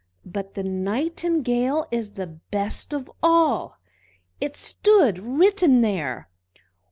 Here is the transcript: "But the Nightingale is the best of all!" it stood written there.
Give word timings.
"But 0.25 0.55
the 0.55 0.63
Nightingale 0.63 1.85
is 1.91 2.13
the 2.13 2.25
best 2.25 2.91
of 2.91 3.07
all!" 3.21 3.77
it 4.39 4.57
stood 4.57 5.19
written 5.19 5.81
there. 5.81 6.27